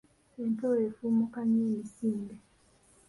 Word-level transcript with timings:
Empeewo 0.43 0.77
efuumuka 0.87 1.39
nnyo 1.45 1.65
emisinde 1.71 2.35